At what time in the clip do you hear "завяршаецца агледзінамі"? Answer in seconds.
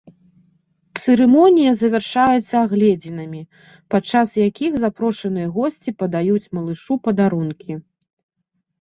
1.81-3.41